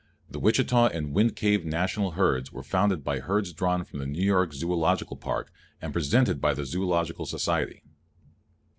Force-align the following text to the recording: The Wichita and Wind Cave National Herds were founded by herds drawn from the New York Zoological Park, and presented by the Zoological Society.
The 0.31 0.39
Wichita 0.39 0.87
and 0.87 1.13
Wind 1.13 1.35
Cave 1.35 1.63
National 1.63 2.13
Herds 2.13 2.51
were 2.51 2.63
founded 2.63 3.03
by 3.03 3.19
herds 3.19 3.53
drawn 3.53 3.83
from 3.83 3.99
the 3.99 4.07
New 4.07 4.25
York 4.25 4.51
Zoological 4.51 5.15
Park, 5.15 5.51
and 5.79 5.93
presented 5.93 6.41
by 6.41 6.55
the 6.55 6.65
Zoological 6.65 7.27
Society. 7.27 7.83